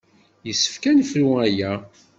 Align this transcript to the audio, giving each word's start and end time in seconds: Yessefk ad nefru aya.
Yessefk 0.47 0.83
ad 0.89 0.95
nefru 0.97 1.27
aya. 1.45 1.71